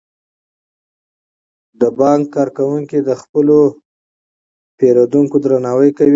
[1.79, 3.59] د بانک کارکوونکي د خپلو
[4.77, 6.09] پیرودونکو درناوی کوي.